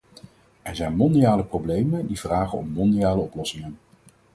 Er 0.61 0.75
zijn 0.75 0.95
mondiale 0.95 1.43
problemen 1.43 2.07
die 2.07 2.19
vragen 2.19 2.57
om 2.57 2.69
mondiale 2.69 3.21
oplossingen. 3.21 3.77